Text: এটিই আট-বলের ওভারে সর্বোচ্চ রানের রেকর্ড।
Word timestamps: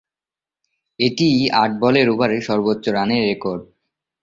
এটিই 0.99 1.39
আট-বলের 1.61 2.07
ওভারে 2.09 2.37
সর্বোচ্চ 2.41 2.85
রানের 2.89 3.23
রেকর্ড। 3.25 3.61